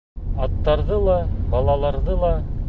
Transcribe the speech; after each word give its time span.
Аттарҙы 0.45 0.97
ла, 1.09 1.19
балаларҙы 1.53 2.19
ла. 2.25 2.33